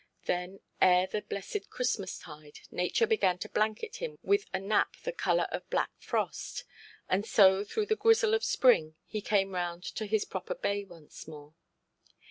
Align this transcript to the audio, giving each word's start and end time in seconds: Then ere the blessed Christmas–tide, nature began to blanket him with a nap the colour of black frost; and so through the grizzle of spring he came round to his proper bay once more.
Then 0.25 0.61
ere 0.81 1.05
the 1.05 1.21
blessed 1.21 1.69
Christmas–tide, 1.69 2.61
nature 2.71 3.05
began 3.05 3.37
to 3.37 3.47
blanket 3.49 3.97
him 3.97 4.17
with 4.23 4.47
a 4.51 4.59
nap 4.59 4.95
the 5.03 5.11
colour 5.11 5.45
of 5.51 5.69
black 5.69 5.91
frost; 5.99 6.63
and 7.07 7.23
so 7.23 7.63
through 7.63 7.85
the 7.85 7.95
grizzle 7.95 8.33
of 8.33 8.43
spring 8.43 8.95
he 9.05 9.21
came 9.21 9.51
round 9.53 9.83
to 9.83 10.07
his 10.07 10.25
proper 10.25 10.55
bay 10.55 10.83
once 10.85 11.27
more. 11.27 11.53